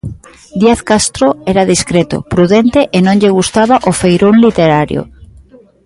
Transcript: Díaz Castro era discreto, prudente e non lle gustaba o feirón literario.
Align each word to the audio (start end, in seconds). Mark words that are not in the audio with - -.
Díaz 0.59 0.79
Castro 0.89 1.27
era 1.51 1.69
discreto, 1.73 2.17
prudente 2.33 2.79
e 2.97 2.99
non 3.05 3.15
lle 3.21 3.35
gustaba 3.37 3.75
o 3.89 3.91
feirón 3.99 4.35
literario. 4.45 5.01